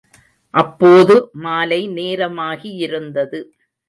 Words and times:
அப்போது 0.53 1.15
மாலை 1.33 1.89
நேரமாகியிருந்தது. 1.89 3.41